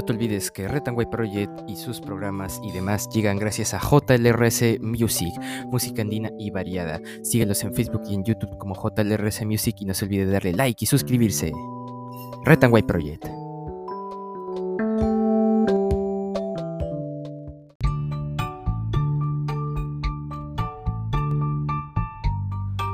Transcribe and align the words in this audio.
No 0.00 0.06
te 0.06 0.14
olvides 0.14 0.50
que 0.50 0.66
Retanway 0.66 1.10
Project 1.10 1.52
y 1.68 1.76
sus 1.76 2.00
programas 2.00 2.58
y 2.64 2.72
demás 2.72 3.06
llegan 3.10 3.36
gracias 3.36 3.74
a 3.74 3.78
JLRS 3.78 4.80
Music, 4.80 5.34
música 5.66 6.00
andina 6.00 6.30
y 6.38 6.50
variada. 6.50 7.02
Síguelos 7.22 7.62
en 7.64 7.74
Facebook 7.74 8.04
y 8.08 8.14
en 8.14 8.24
YouTube 8.24 8.56
como 8.56 8.74
JLRS 8.74 9.44
Music 9.44 9.76
y 9.78 9.84
no 9.84 9.92
se 9.92 10.06
olvide 10.06 10.24
de 10.24 10.32
darle 10.32 10.54
like 10.54 10.82
y 10.82 10.86
suscribirse. 10.86 11.52
Retanway 12.46 12.82
Project. 12.82 13.39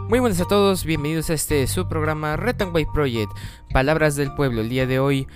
Muy 0.08 0.20
buenas 0.20 0.40
a 0.40 0.44
todos, 0.44 0.84
bienvenidos 0.84 1.30
a 1.30 1.34
este 1.34 1.66
su 1.66 1.88
programa 1.88 2.36
Red 2.36 2.58
Project, 2.94 3.32
Palabras 3.72 4.14
del 4.14 4.32
Pueblo. 4.32 4.60
El 4.60 4.68
día 4.68 4.86
de 4.86 5.00
hoy, 5.00 5.26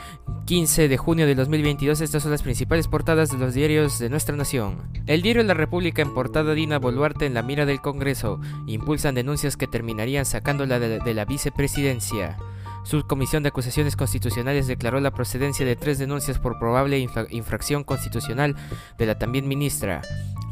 15 0.46 0.86
de 0.86 0.96
junio 0.96 1.26
de 1.26 1.34
2022, 1.34 2.00
estas 2.00 2.22
son 2.22 2.30
las 2.30 2.44
principales 2.44 2.86
portadas 2.86 3.30
de 3.32 3.38
los 3.38 3.52
diarios 3.52 3.98
de 3.98 4.08
nuestra 4.08 4.36
nación. 4.36 4.88
El 5.08 5.22
diario 5.22 5.42
La 5.42 5.54
República 5.54 6.02
en 6.02 6.14
portada 6.14 6.54
Dina 6.54 6.78
Boluarte 6.78 7.26
en 7.26 7.34
la 7.34 7.42
mira 7.42 7.66
del 7.66 7.80
Congreso. 7.80 8.40
Impulsan 8.68 9.16
denuncias 9.16 9.56
que 9.56 9.66
terminarían 9.66 10.24
sacándola 10.24 10.78
de, 10.78 11.00
de 11.00 11.14
la 11.14 11.24
vicepresidencia. 11.24 12.36
Su 12.84 13.04
comisión 13.08 13.42
de 13.42 13.48
acusaciones 13.48 13.96
constitucionales 13.96 14.68
declaró 14.68 15.00
la 15.00 15.10
procedencia 15.10 15.66
de 15.66 15.74
tres 15.74 15.98
denuncias 15.98 16.38
por 16.38 16.60
probable 16.60 17.04
infracción 17.30 17.82
constitucional 17.82 18.54
de 18.98 19.06
la 19.06 19.18
también 19.18 19.48
ministra. 19.48 20.00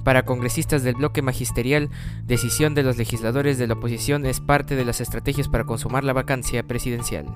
Para 0.09 0.23
congresistas 0.23 0.83
del 0.83 0.95
bloque 0.95 1.21
magisterial, 1.21 1.91
decisión 2.25 2.75
de 2.75 2.83
los 2.83 2.97
legisladores 2.97 3.59
de 3.59 3.67
la 3.67 3.75
oposición 3.75 4.25
es 4.25 4.41
parte 4.41 4.75
de 4.75 4.87
las 4.87 5.03
estrategias 5.03 5.49
para 5.49 5.65
consumar 5.65 6.03
la 6.03 6.15
vacancia 6.15 6.63
presidencial. 6.63 7.27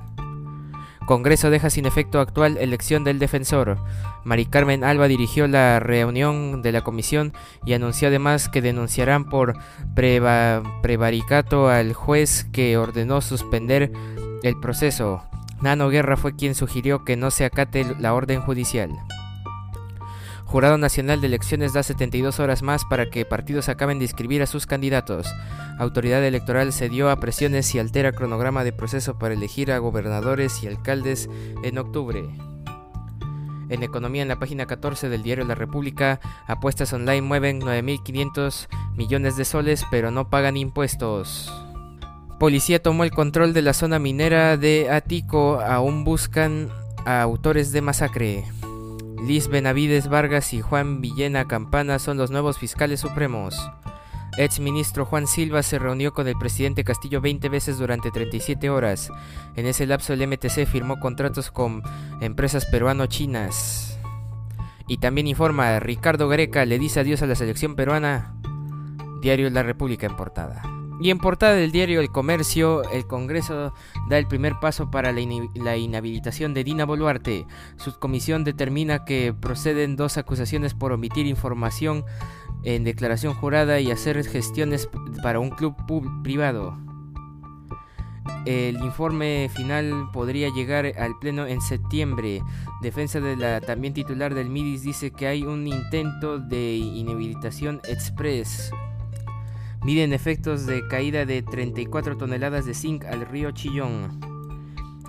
Congreso 1.04 1.50
deja 1.50 1.68
sin 1.68 1.84
efecto 1.84 2.18
actual 2.18 2.56
elección 2.56 3.04
del 3.04 3.18
defensor. 3.18 3.76
Mari 4.24 4.46
Carmen 4.46 4.84
Alba 4.84 5.06
dirigió 5.06 5.46
la 5.48 5.80
reunión 5.80 6.62
de 6.62 6.72
la 6.72 6.80
comisión 6.80 7.34
y 7.66 7.74
anunció 7.74 8.08
además 8.08 8.48
que 8.48 8.62
denunciarán 8.62 9.26
por 9.26 9.52
prevaricato 9.94 11.68
al 11.68 11.92
juez 11.92 12.46
que 12.52 12.78
ordenó 12.78 13.20
suspender 13.20 13.92
el 14.42 14.58
proceso. 14.58 15.22
Nano 15.60 15.90
Guerra 15.90 16.16
fue 16.16 16.36
quien 16.36 16.54
sugirió 16.54 17.04
que 17.04 17.18
no 17.18 17.30
se 17.30 17.44
acate 17.44 17.84
la 17.98 18.14
orden 18.14 18.40
judicial. 18.40 18.98
Jurado 20.52 20.76
Nacional 20.76 21.22
de 21.22 21.28
Elecciones 21.28 21.72
da 21.72 21.82
72 21.82 22.38
horas 22.38 22.62
más 22.62 22.84
para 22.84 23.08
que 23.08 23.24
partidos 23.24 23.70
acaben 23.70 23.98
de 23.98 24.04
inscribir 24.04 24.42
a 24.42 24.46
sus 24.46 24.66
candidatos. 24.66 25.26
Autoridad 25.78 26.22
Electoral 26.22 26.74
cedió 26.74 27.08
a 27.08 27.16
presiones 27.16 27.74
y 27.74 27.78
altera 27.78 28.12
cronograma 28.12 28.62
de 28.62 28.74
proceso 28.74 29.18
para 29.18 29.32
elegir 29.32 29.72
a 29.72 29.78
gobernadores 29.78 30.62
y 30.62 30.66
alcaldes 30.66 31.30
en 31.64 31.78
octubre. 31.78 32.28
En 33.70 33.82
economía, 33.82 34.20
en 34.20 34.28
la 34.28 34.38
página 34.38 34.66
14 34.66 35.08
del 35.08 35.22
diario 35.22 35.46
La 35.46 35.54
República, 35.54 36.20
apuestas 36.46 36.92
online 36.92 37.22
mueven 37.22 37.62
9.500 37.62 38.68
millones 38.94 39.38
de 39.38 39.46
soles, 39.46 39.86
pero 39.90 40.10
no 40.10 40.28
pagan 40.28 40.58
impuestos. 40.58 41.50
Policía 42.38 42.82
tomó 42.82 43.04
el 43.04 43.10
control 43.10 43.54
de 43.54 43.62
la 43.62 43.72
zona 43.72 43.98
minera 43.98 44.58
de 44.58 44.90
Atico, 44.90 45.62
aún 45.62 46.04
buscan 46.04 46.68
a 47.06 47.22
autores 47.22 47.72
de 47.72 47.80
masacre. 47.80 48.44
Liz 49.22 49.46
Benavides 49.46 50.08
Vargas 50.08 50.52
y 50.52 50.60
Juan 50.60 51.00
Villena 51.00 51.46
Campana 51.46 52.00
son 52.00 52.18
los 52.18 52.32
nuevos 52.32 52.58
fiscales 52.58 52.98
supremos. 52.98 53.56
Ex 54.36 54.58
ministro 54.58 55.04
Juan 55.04 55.28
Silva 55.28 55.62
se 55.62 55.78
reunió 55.78 56.12
con 56.12 56.26
el 56.26 56.36
presidente 56.36 56.82
Castillo 56.82 57.20
20 57.20 57.48
veces 57.48 57.78
durante 57.78 58.10
37 58.10 58.68
horas. 58.68 59.10
En 59.54 59.66
ese 59.66 59.86
lapso 59.86 60.12
el 60.12 60.26
MTC 60.26 60.66
firmó 60.66 60.98
contratos 60.98 61.52
con 61.52 61.84
empresas 62.20 62.66
peruano-chinas. 62.66 63.96
Y 64.88 64.96
también 64.96 65.28
informa, 65.28 65.78
Ricardo 65.78 66.26
Gareca 66.28 66.64
le 66.64 66.80
dice 66.80 66.98
adiós 66.98 67.22
a 67.22 67.26
la 67.26 67.36
selección 67.36 67.76
peruana. 67.76 68.34
Diario 69.20 69.48
La 69.50 69.62
República 69.62 70.06
en 70.06 70.16
portada. 70.16 70.81
Y 71.02 71.10
en 71.10 71.18
portada 71.18 71.54
del 71.54 71.72
diario 71.72 72.00
El 72.00 72.12
Comercio, 72.12 72.88
el 72.92 73.08
Congreso 73.08 73.74
da 74.08 74.18
el 74.18 74.28
primer 74.28 74.60
paso 74.60 74.88
para 74.88 75.10
la, 75.10 75.76
inhabilitación 75.76 76.54
de 76.54 76.62
Dina 76.62 76.84
Boluarte. 76.84 77.44
Su 77.76 77.98
comisión 77.98 78.44
determina 78.44 79.04
que 79.04 79.34
proceden 79.34 79.96
dos 79.96 80.16
acusaciones 80.16 80.74
por 80.74 80.92
omitir 80.92 81.26
información 81.26 82.04
en 82.62 82.84
declaración 82.84 83.34
jurada 83.34 83.80
y 83.80 83.90
hacer 83.90 84.22
gestiones 84.22 84.88
para 85.24 85.40
un 85.40 85.50
club 85.50 85.74
privado. 86.22 86.78
El 88.46 88.76
informe 88.76 89.50
final 89.52 90.08
podría 90.12 90.50
llegar 90.50 90.86
al 90.86 91.18
Pleno 91.18 91.48
en 91.48 91.60
septiembre. 91.60 92.42
Defensa 92.80 93.18
de 93.18 93.34
la 93.36 93.60
también 93.60 93.92
titular 93.92 94.34
del 94.34 94.50
MIDIS 94.50 94.82
dice 94.82 95.10
que 95.10 95.26
hay 95.26 95.42
un 95.42 95.66
intento 95.66 96.38
de 96.38 96.76
inhabilitación 96.76 97.80
express 97.88 98.70
miden 99.84 100.12
efectos 100.12 100.66
de 100.66 100.86
caída 100.88 101.24
de 101.24 101.42
34 101.42 102.16
toneladas 102.16 102.66
de 102.66 102.74
zinc 102.74 103.04
al 103.04 103.26
río 103.26 103.50
Chillón. 103.50 104.20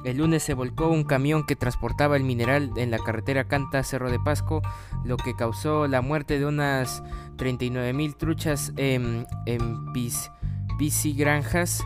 El 0.04 0.18
lunes 0.18 0.44
se 0.44 0.54
volcó 0.54 0.90
un 0.90 1.06
camión 1.06 1.46
que 1.46 1.56
transportaba 1.56 2.18
el 2.18 2.24
mineral 2.24 2.72
en 2.76 2.92
la 2.92 3.00
carretera 3.00 3.46
Canta 3.46 3.84
Cerro 3.84 4.12
de 4.12 4.20
Pasco, 4.20 4.62
lo 5.06 5.16
que 5.16 5.36
causó 5.36 5.88
la 5.88 6.02
muerte 6.02 6.40
de 6.40 6.46
unas 6.46 7.02
39 7.38 7.94
mil 7.94 8.16
truchas 8.16 8.74
en, 8.76 9.26
en 9.46 9.94
piscigranjas. 10.78 11.84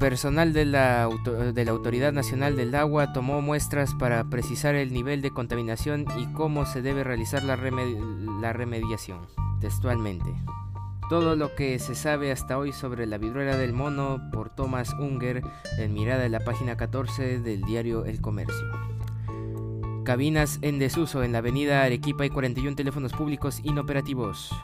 Personal 0.00 0.54
de 0.54 0.64
la, 0.64 1.10
de 1.52 1.64
la 1.64 1.70
Autoridad 1.72 2.10
Nacional 2.12 2.56
del 2.56 2.74
Agua 2.74 3.12
tomó 3.12 3.42
muestras 3.42 3.94
para 3.94 4.24
precisar 4.30 4.74
el 4.74 4.94
nivel 4.94 5.20
de 5.20 5.30
contaminación 5.30 6.06
y 6.18 6.24
cómo 6.32 6.64
se 6.64 6.80
debe 6.80 7.04
realizar 7.04 7.42
la, 7.44 7.56
la 8.40 8.52
remediación. 8.54 9.20
Textualmente. 9.60 10.34
Todo 11.10 11.34
lo 11.34 11.56
que 11.56 11.76
se 11.80 11.96
sabe 11.96 12.30
hasta 12.30 12.56
hoy 12.56 12.70
sobre 12.70 13.04
la 13.04 13.18
viruela 13.18 13.56
del 13.56 13.72
mono 13.72 14.30
por 14.30 14.48
Thomas 14.48 14.94
Unger 14.96 15.42
en 15.76 15.92
mirada 15.92 16.24
en 16.24 16.30
la 16.30 16.38
página 16.38 16.76
14 16.76 17.40
del 17.40 17.62
diario 17.62 18.04
El 18.04 18.20
Comercio. 18.20 18.70
Cabinas 20.04 20.60
en 20.62 20.78
desuso 20.78 21.24
en 21.24 21.32
la 21.32 21.38
avenida 21.38 21.82
Arequipa 21.82 22.24
y 22.24 22.30
41 22.30 22.76
teléfonos 22.76 23.12
públicos 23.12 23.60
inoperativos. 23.64 24.54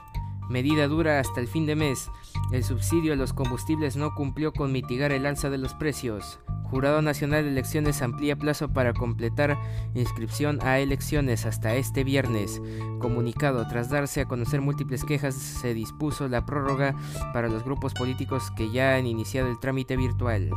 Medida 0.48 0.86
dura 0.86 1.18
hasta 1.18 1.40
el 1.40 1.48
fin 1.48 1.66
de 1.66 1.74
mes. 1.74 2.08
El 2.52 2.62
subsidio 2.62 3.14
a 3.14 3.16
los 3.16 3.32
combustibles 3.32 3.96
no 3.96 4.14
cumplió 4.14 4.52
con 4.52 4.70
mitigar 4.70 5.10
el 5.10 5.26
alza 5.26 5.50
de 5.50 5.58
los 5.58 5.74
precios. 5.74 6.38
Jurado 6.70 7.00
Nacional 7.00 7.44
de 7.44 7.50
Elecciones 7.50 8.02
amplía 8.02 8.36
plazo 8.36 8.72
para 8.72 8.92
completar 8.92 9.56
inscripción 9.94 10.58
a 10.62 10.78
elecciones 10.78 11.46
hasta 11.46 11.74
este 11.74 12.02
viernes. 12.02 12.60
Comunicado, 12.98 13.66
tras 13.68 13.88
darse 13.88 14.20
a 14.20 14.26
conocer 14.26 14.60
múltiples 14.60 15.04
quejas, 15.04 15.34
se 15.34 15.74
dispuso 15.74 16.28
la 16.28 16.44
prórroga 16.44 16.94
para 17.32 17.48
los 17.48 17.62
grupos 17.64 17.94
políticos 17.94 18.50
que 18.56 18.70
ya 18.70 18.96
han 18.96 19.06
iniciado 19.06 19.48
el 19.48 19.60
trámite 19.60 19.96
virtual. 19.96 20.50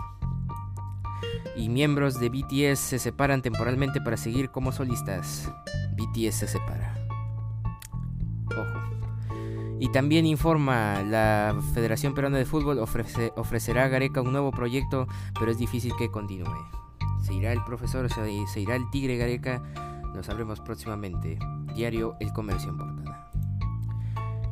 Y 1.55 1.69
miembros 1.69 2.19
de 2.19 2.29
BTS 2.29 2.79
se 2.79 2.99
separan 2.99 3.41
temporalmente 3.41 4.01
para 4.01 4.17
seguir 4.17 4.49
como 4.49 4.71
solistas. 4.71 5.51
BTS 5.95 6.49
se 6.49 6.58
También 9.93 10.27
informa, 10.27 11.01
la 11.01 11.55
Federación 11.73 12.13
Peruana 12.13 12.37
de 12.37 12.45
Fútbol 12.45 12.77
ofrecerá 12.79 13.85
a 13.85 13.87
Gareca 13.87 14.21
un 14.21 14.31
nuevo 14.31 14.51
proyecto, 14.51 15.07
pero 15.39 15.51
es 15.51 15.57
difícil 15.57 15.93
que 15.97 16.11
continúe. 16.11 16.53
Se 17.23 17.33
irá 17.33 17.51
el 17.51 17.63
profesor, 17.63 18.07
se, 18.11 18.47
se 18.47 18.59
irá 18.59 18.75
el 18.75 18.89
Tigre 18.91 19.17
Gareca, 19.17 19.63
lo 20.13 20.23
sabremos 20.23 20.59
próximamente. 20.61 21.39
Diario 21.73 22.15
El 22.19 22.31
Comercio 22.33 22.69
en 22.69 22.77
portada. 22.77 23.31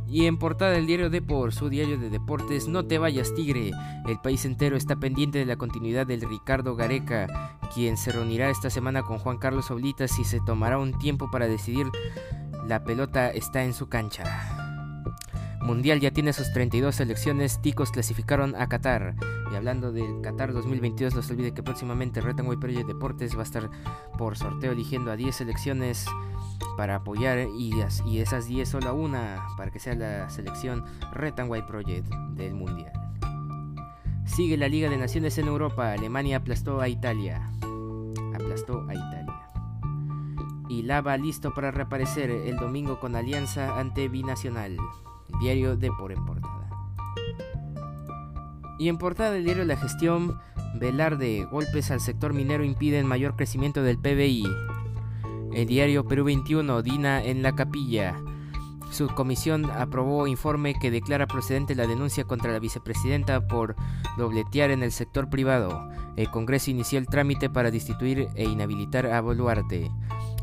Y 0.10 0.26
en 0.26 0.38
portada 0.38 0.72
del 0.72 0.88
diario 0.88 1.10
Depor, 1.10 1.54
su 1.54 1.70
diario 1.70 2.00
de 2.00 2.10
deportes, 2.10 2.68
no 2.68 2.86
te 2.86 2.98
vayas 2.98 3.34
Tigre. 3.34 3.72
El 4.08 4.20
país 4.20 4.46
entero 4.46 4.78
está 4.78 4.96
pendiente 4.96 5.38
de 5.38 5.46
la 5.46 5.58
continuidad 5.58 6.08
del 6.08 6.22
Ricardo 6.22 6.76
Gareca, 6.76 7.60
quien 7.74 7.98
se 7.98 8.14
reunirá 8.14 8.50
esta 8.50 8.70
semana 8.70 9.04
con 9.04 9.20
Juan 9.20 9.38
Carlos 9.38 9.70
Oblitas 9.70 10.18
y 10.18 10.24
se 10.24 10.40
tomará 10.40 10.78
un 10.78 10.98
tiempo 10.98 11.30
para 11.30 11.48
decidir 11.48 11.88
la 12.66 12.84
pelota 12.84 13.30
está 13.30 13.64
en 13.64 13.74
su 13.74 13.90
cancha. 13.90 14.57
Mundial 15.68 16.00
ya 16.00 16.12
tiene 16.12 16.32
sus 16.32 16.54
32 16.54 16.96
selecciones, 16.96 17.62
ticos 17.62 17.92
clasificaron 17.92 18.56
a 18.56 18.70
Qatar. 18.70 19.16
Y 19.52 19.56
hablando 19.56 19.92
del 19.92 20.22
Qatar 20.22 20.54
2022, 20.54 21.14
no 21.14 21.22
se 21.22 21.34
olvide 21.34 21.54
que 21.54 21.62
próximamente 21.62 22.22
Retanway 22.22 22.58
Project 22.58 22.88
Deportes 22.88 23.36
va 23.36 23.42
a 23.42 23.44
estar 23.44 23.70
por 24.18 24.38
sorteo 24.38 24.72
eligiendo 24.72 25.12
a 25.12 25.18
10 25.18 25.36
selecciones 25.36 26.06
para 26.78 26.96
apoyar 26.96 27.40
y, 27.40 27.74
y 28.06 28.20
esas 28.20 28.48
10 28.48 28.70
solo 28.70 28.96
una 28.96 29.46
para 29.58 29.70
que 29.70 29.80
sea 29.80 29.94
la 29.94 30.30
selección 30.30 30.86
Retanway 31.12 31.68
Project 31.68 32.08
del 32.36 32.54
Mundial. 32.54 32.94
Sigue 34.24 34.56
la 34.56 34.70
Liga 34.70 34.90
de 34.90 34.96
Naciones 34.96 35.38
en 35.38 35.48
Europa, 35.48 35.92
Alemania 35.92 36.38
aplastó 36.38 36.80
a 36.80 36.88
Italia. 36.88 37.42
Aplastó 38.34 38.86
a 38.88 38.94
Italia. 38.94 39.50
Y 40.70 40.84
Lava 40.84 41.18
listo 41.18 41.54
para 41.54 41.72
reaparecer 41.72 42.32
el 42.32 42.56
domingo 42.56 43.02
con 43.02 43.18
alianza 43.18 43.78
ante 43.78 44.08
Binacional 44.08 44.78
diario 45.40 45.76
de 45.78 45.92
por 45.92 46.12
en 46.12 46.26
portada. 46.26 46.70
Y 48.80 48.90
en 48.90 48.98
portada 48.98 49.32
del 49.32 49.44
diario 49.44 49.66
La 49.66 49.78
Gestión, 49.78 50.40
Velarde, 50.76 51.46
golpes 51.46 51.90
al 51.92 52.00
sector 52.00 52.34
minero 52.34 52.64
impiden 52.64 53.08
mayor 53.08 53.36
crecimiento 53.36 53.82
del 53.82 53.98
PBI. 53.98 54.44
El 55.54 55.66
diario 55.66 56.06
Perú 56.06 56.26
21, 56.26 56.84
Dina 56.84 57.24
en 57.24 57.42
la 57.42 57.56
capilla. 57.56 58.16
Su 58.92 59.08
comisión 59.08 59.70
aprobó 59.72 60.28
informe 60.28 60.76
que 60.80 60.92
declara 60.92 61.28
procedente 61.28 61.76
la 61.76 61.88
denuncia 61.88 62.24
contra 62.24 62.52
la 62.52 62.60
vicepresidenta 62.60 63.48
por 63.48 63.76
dobletear 64.18 64.72
en 64.72 64.84
el 64.84 64.92
sector 64.92 65.30
privado. 65.30 65.90
El 66.16 66.30
Congreso 66.30 66.72
inició 66.72 66.98
el 67.00 67.08
trámite 67.08 67.50
para 67.50 67.72
destituir 67.72 68.28
e 68.36 68.46
inhabilitar 68.46 69.08
a 69.08 69.20
Boluarte. 69.22 69.92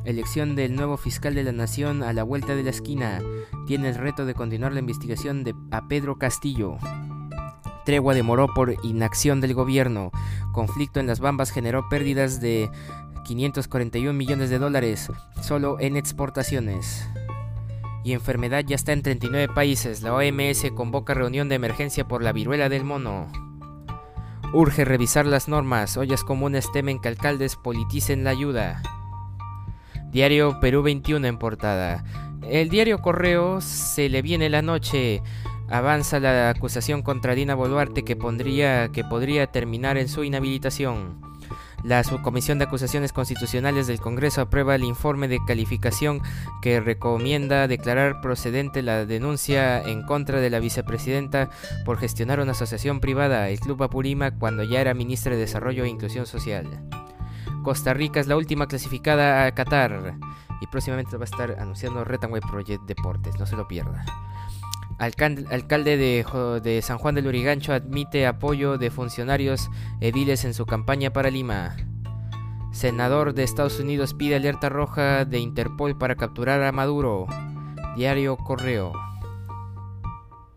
Elección 0.05 0.55
del 0.55 0.77
nuevo 0.77 0.99
fiscal 0.99 1.35
de 1.35 1.43
la 1.45 1.53
Nación 1.53 2.03
a 2.03 2.13
la 2.13 2.25
vuelta 2.25 2.55
de 2.55 2.63
la 2.63 2.69
esquina. 2.69 3.23
Tiene 3.67 3.89
el 3.89 3.95
reto 3.95 4.27
de 4.27 4.35
continuar 4.35 4.75
la 4.75 4.81
investigación 4.81 5.45
de 5.45 5.55
a 5.71 5.89
Pedro 5.89 6.19
Castillo. 6.19 6.77
Tregua 7.87 8.13
demoró 8.13 8.49
por 8.53 8.77
inacción 8.83 9.41
del 9.41 9.55
gobierno. 9.55 10.11
Conflicto 10.53 11.01
en 11.01 11.07
las 11.07 11.21
Bambas 11.21 11.53
generó 11.53 11.89
pérdidas 11.89 12.43
de 12.43 12.71
541 13.25 14.13
millones 14.13 14.51
de 14.51 14.59
dólares 14.59 15.11
solo 15.43 15.81
en 15.81 15.97
exportaciones. 15.97 17.09
Y 18.05 18.13
enfermedad 18.13 18.63
ya 18.67 18.75
está 18.75 18.93
en 18.93 19.01
39 19.01 19.55
países. 19.55 20.03
La 20.03 20.13
OMS 20.13 20.71
convoca 20.75 21.15
reunión 21.15 21.49
de 21.49 21.55
emergencia 21.55 22.07
por 22.07 22.23
la 22.23 22.33
viruela 22.33 22.69
del 22.69 22.85
mono. 22.85 23.33
Urge 24.53 24.85
revisar 24.85 25.25
las 25.25 25.49
normas. 25.49 25.97
Ollas 25.97 26.25
comunes 26.25 26.71
temen 26.73 27.01
que 27.01 27.09
alcaldes 27.09 27.57
politicen 27.57 28.23
la 28.23 28.31
ayuda. 28.31 28.83
Diario 30.15 30.61
Perú 30.61 30.85
21 30.85 31.27
en 31.27 31.39
portada. 31.39 32.05
El 32.49 32.69
diario 32.69 33.03
Correo 33.03 33.61
se 33.61 34.09
le 34.09 34.23
viene 34.23 34.49
la 34.49 34.63
noche. 34.63 35.21
Avanza 35.69 36.21
la 36.21 36.51
acusación 36.51 37.03
contra 37.03 37.35
Dina 37.35 37.57
Boluarte 37.57 38.05
que, 38.05 38.15
pondría, 38.15 38.93
que 38.93 39.03
podría 39.03 39.49
terminar 39.49 39.99
en 39.99 40.07
su 40.07 40.23
inhabilitación. 40.23 41.21
La 41.83 42.05
Subcomisión 42.05 42.61
de 42.61 42.67
Acusaciones 42.67 43.13
Constitucionales 43.13 43.89
del 43.89 43.99
Congreso 43.99 44.41
aprueba 44.41 44.77
el 44.77 44.85
informe 44.85 45.27
de 45.27 45.41
calificación 45.45 46.21
que 46.63 46.79
recomienda 46.79 47.67
declarar 47.67 48.21
procedente 48.21 48.83
la 48.83 49.07
denuncia 49.07 49.83
en 49.83 50.05
contra 50.07 50.41
de 50.41 50.49
la 50.49 50.61
vicepresidenta 50.61 51.51
por 51.85 51.99
gestionar 51.99 52.39
una 52.39 52.53
asociación 52.53 53.01
privada, 53.01 53.49
el 53.49 53.59
Club 53.59 53.83
Apurímac, 53.83 54.39
cuando 54.39 54.63
ya 54.63 54.81
era 54.81 54.95
ministra 54.95 55.33
de 55.33 55.41
Desarrollo 55.41 55.83
e 55.83 55.89
Inclusión 55.89 56.25
Social. 56.25 56.69
Costa 57.65 57.95
Rica 57.95 58.21
es 58.21 58.29
la 58.29 58.37
última 58.37 58.69
clasificada 58.69 59.47
a 59.47 59.55
Qatar 59.55 60.17
y 60.61 60.67
próximamente 60.69 61.17
va 61.17 61.23
a 61.23 61.25
estar 61.25 61.57
anunciando 61.59 62.05
Retanway 62.05 62.43
Project 62.43 62.83
Deportes, 62.85 63.39
no 63.41 63.47
se 63.47 63.57
lo 63.57 63.67
pierda. 63.67 64.05
Alcalde, 64.99 65.97
de, 65.97 66.83
San 66.83 66.99
Juan 66.99 67.17
del 67.17 67.27
Urigancho 67.27 67.73
admite 67.73 68.27
apoyo 68.27 68.79
de 68.79 68.91
funcionarios 68.91 69.71
ediles 70.01 70.45
en 70.45 70.55
su 70.55 70.67
campaña 70.67 71.13
para 71.13 71.31
Lima. 71.31 71.75
Senador 72.71 73.35
de 73.35 73.43
Estados 73.43 73.81
Unidos 73.81 74.15
pide 74.15 74.37
alerta 74.37 74.69
roja 74.69 75.25
de 75.25 75.39
Interpol 75.39 75.99
para 75.99 76.15
capturar 76.15 76.63
a 76.63 76.71
Maduro. 76.71 77.27
Diario 77.97 78.37
Correo. 78.37 78.93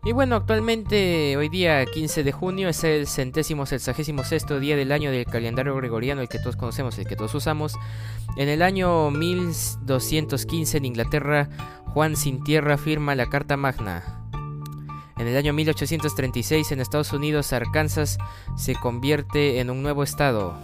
Y 0.08 0.12
bueno, 0.12 0.36
actualmente 0.36 1.36
hoy 1.36 1.50
día 1.50 1.84
15 1.84 2.24
de 2.24 2.32
junio 2.32 2.70
es 2.70 2.82
el 2.82 3.06
centésimo 3.06 3.66
sexagésimo 3.66 4.24
sexto 4.24 4.58
día 4.58 4.74
del 4.74 4.90
año 4.90 5.10
del 5.10 5.26
calendario 5.26 5.76
gregoriano, 5.76 6.22
el 6.22 6.30
que 6.30 6.38
todos 6.38 6.56
conocemos, 6.56 6.98
el 6.98 7.06
que 7.06 7.14
todos 7.14 7.34
usamos. 7.34 7.74
En 8.38 8.48
el 8.48 8.62
año 8.62 9.10
1215 9.10 10.78
en 10.78 10.86
Inglaterra, 10.86 11.50
Juan 11.88 12.16
Sin 12.16 12.42
Tierra 12.42 12.78
firma 12.78 13.14
la 13.14 13.28
Carta 13.28 13.58
Magna. 13.58 14.30
En 15.18 15.26
el 15.26 15.36
año 15.36 15.52
1836 15.52 16.72
en 16.72 16.80
Estados 16.80 17.12
Unidos 17.12 17.52
Arkansas 17.52 18.16
se 18.56 18.76
convierte 18.76 19.60
en 19.60 19.68
un 19.68 19.82
nuevo 19.82 20.02
estado. 20.02 20.56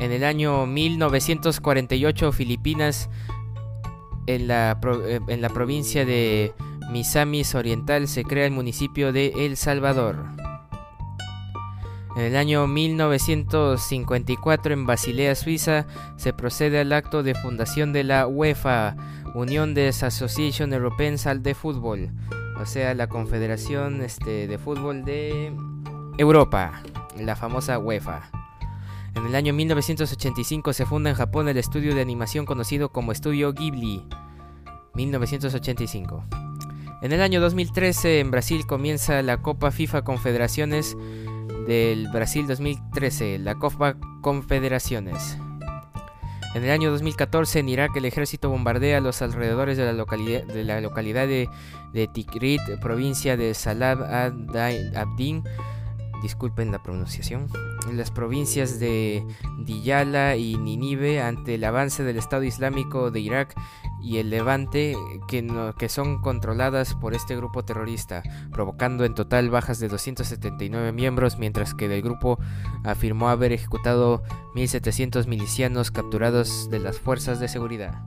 En 0.00 0.10
el 0.10 0.24
año 0.24 0.66
1948 0.66 2.32
Filipinas 2.32 3.08
en 4.26 4.48
la, 4.48 4.80
eh, 5.06 5.20
en 5.28 5.40
la 5.40 5.50
provincia 5.50 6.04
de 6.04 6.52
Misamis 6.92 7.54
Oriental 7.54 8.06
se 8.06 8.22
crea 8.22 8.44
el 8.44 8.52
municipio 8.52 9.14
de 9.14 9.46
El 9.46 9.56
Salvador. 9.56 10.26
En 12.14 12.22
el 12.22 12.36
año 12.36 12.66
1954 12.66 14.74
en 14.74 14.84
Basilea, 14.84 15.34
Suiza, 15.34 15.86
se 16.16 16.34
procede 16.34 16.80
al 16.80 16.92
acto 16.92 17.22
de 17.22 17.34
fundación 17.34 17.94
de 17.94 18.04
la 18.04 18.26
UEFA, 18.26 18.96
Unión 19.34 19.72
des 19.72 20.02
Association 20.02 20.74
Européennes 20.74 21.26
de 21.38 21.54
Fútbol, 21.54 22.10
o 22.60 22.66
sea, 22.66 22.94
la 22.94 23.08
Confederación 23.08 24.02
este, 24.02 24.46
de 24.46 24.58
Fútbol 24.58 25.06
de 25.06 25.50
Europa, 26.18 26.82
la 27.18 27.36
famosa 27.36 27.78
UEFA. 27.78 28.30
En 29.14 29.24
el 29.24 29.34
año 29.34 29.54
1985 29.54 30.74
se 30.74 30.84
funda 30.84 31.08
en 31.08 31.16
Japón 31.16 31.48
el 31.48 31.56
estudio 31.56 31.94
de 31.94 32.02
animación 32.02 32.44
conocido 32.44 32.90
como 32.90 33.12
Estudio 33.12 33.54
Ghibli. 33.54 34.04
1985. 34.94 36.22
En 37.02 37.10
el 37.10 37.20
año 37.20 37.40
2013 37.40 38.20
en 38.20 38.30
Brasil 38.30 38.64
comienza 38.64 39.22
la 39.22 39.38
Copa 39.38 39.72
FIFA 39.72 40.02
Confederaciones 40.02 40.96
del 41.66 42.06
Brasil 42.12 42.46
2013, 42.46 43.40
la 43.40 43.56
Copa 43.56 43.96
Confederaciones. 44.20 45.36
En 46.54 46.62
el 46.62 46.70
año 46.70 46.92
2014 46.92 47.58
en 47.58 47.68
Irak 47.68 47.96
el 47.96 48.04
ejército 48.04 48.50
bombardea 48.50 49.00
los 49.00 49.20
alrededores 49.20 49.76
de 49.76 49.84
la 49.84 49.92
localidad 50.80 51.26
de, 51.26 51.48
la 51.92 52.12
Tikrit, 52.12 52.60
provincia 52.80 53.36
de 53.36 53.52
Salab 53.54 54.04
ad-Abdin, 54.04 55.42
disculpen 56.22 56.70
la 56.70 56.84
pronunciación, 56.84 57.48
en 57.90 57.96
las 57.96 58.12
provincias 58.12 58.78
de 58.78 59.26
Diyala 59.64 60.36
y 60.36 60.56
Ninive 60.56 61.20
ante 61.20 61.56
el 61.56 61.64
avance 61.64 62.04
del 62.04 62.16
Estado 62.16 62.44
Islámico 62.44 63.10
de 63.10 63.18
Irak 63.18 63.56
y 64.02 64.18
el 64.18 64.30
Levante 64.30 64.96
que, 65.28 65.46
que 65.78 65.88
son 65.88 66.20
controladas 66.20 66.94
por 66.94 67.14
este 67.14 67.36
grupo 67.36 67.64
terrorista, 67.64 68.22
provocando 68.50 69.04
en 69.04 69.14
total 69.14 69.50
bajas 69.50 69.78
de 69.78 69.88
279 69.88 70.92
miembros, 70.92 71.38
mientras 71.38 71.74
que 71.74 71.88
del 71.88 72.02
grupo 72.02 72.38
afirmó 72.84 73.28
haber 73.28 73.52
ejecutado 73.52 74.22
1.700 74.54 75.26
milicianos 75.26 75.90
capturados 75.90 76.68
de 76.70 76.80
las 76.80 76.98
fuerzas 76.98 77.40
de 77.40 77.48
seguridad. 77.48 78.02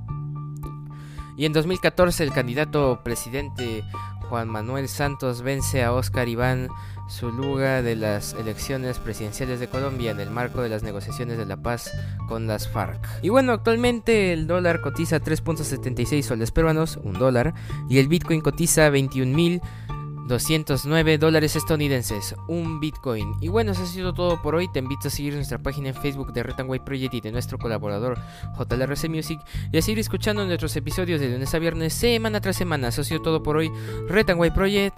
Y 1.38 1.46
en 1.46 1.54
2014 1.54 2.24
el 2.24 2.32
candidato 2.32 3.02
presidente 3.04 3.84
Juan 4.30 4.50
Manuel 4.50 4.88
Santos 4.88 5.42
vence 5.42 5.84
a 5.84 5.92
Oscar 5.92 6.28
Iván 6.28 6.70
Zuluga 7.10 7.82
de 7.82 7.96
las 7.96 8.34
elecciones 8.34 9.00
presidenciales 9.00 9.60
de 9.60 9.68
Colombia 9.68 10.12
en 10.12 10.20
el 10.20 10.30
marco 10.32 10.62
de 10.62 10.70
las 10.70 10.84
negociaciones 10.84 11.38
de 11.38 11.46
la 11.46 11.58
paz 11.58 11.92
con 12.28 12.48
las 12.48 12.68
FARC. 12.68 13.08
Y 13.22 13.30
bueno, 13.30 13.54
actualmente 13.54 14.34
el 14.34 14.48
dólar 14.48 14.82
cotiza 14.82 15.22
3.76 15.22 16.24
soles 16.24 16.50
peruanos, 16.52 16.98
un 17.04 17.14
dólar, 17.14 17.54
y 17.90 18.00
el 18.00 18.08
Bitcoin 18.08 18.42
cotiza 18.42 18.90
21.209 18.90 21.20
dólares 21.20 21.56
estadounidenses, 21.56 22.34
un 22.48 22.80
Bitcoin. 22.80 23.36
Y 23.40 23.50
bueno, 23.50 23.74
eso 23.74 23.84
ha 23.84 23.88
sido 23.88 24.14
todo 24.14 24.42
por 24.42 24.56
hoy. 24.56 24.68
Te 24.72 24.80
invito 24.80 25.10
a 25.10 25.12
seguir 25.12 25.36
nuestra 25.36 25.60
página 25.60 25.90
en 25.90 25.96
Facebook 25.96 26.34
de 26.34 26.42
Retanway 26.42 26.84
Project 26.84 27.14
y 27.14 27.22
de 27.22 27.32
nuestro 27.32 27.60
colaborador 27.60 28.18
JLRC 28.58 29.10
Music 29.10 29.40
y 29.72 29.78
a 29.78 29.84
seguir 29.84 30.00
escuchando 30.00 30.44
nuestros 30.44 30.76
episodios 30.76 31.22
de 31.22 31.30
lunes 31.30 31.54
a 31.54 31.60
viernes, 31.60 31.94
semana 31.94 32.42
tras 32.42 32.56
semana. 32.56 32.88
Eso 32.88 33.02
ha 33.02 33.06
sido 33.06 33.22
todo 33.22 33.44
por 33.44 33.58
hoy. 33.58 33.72
Retanway 34.08 34.52
Project, 34.52 34.98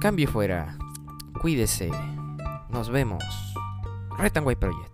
cambio 0.00 0.26
fuera. 0.28 0.78
Cuídese. 1.44 1.90
Nos 2.70 2.88
vemos. 2.88 3.22
Retanway 4.16 4.56
Project. 4.56 4.93